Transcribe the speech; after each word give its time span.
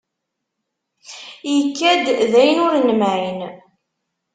Ikad-d 1.55 2.05
d 2.31 2.33
ayen 2.41 2.61
ur 2.67 2.73
nemεin. 2.87 3.39